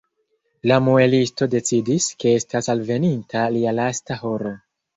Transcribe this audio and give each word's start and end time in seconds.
La 0.71 0.77
muelisto 0.85 1.49
decidis, 1.55 2.09
ke 2.25 2.33
estas 2.39 2.73
alveninta 2.77 3.47
lia 3.59 3.77
lasta 3.85 4.21
horo. 4.27 4.59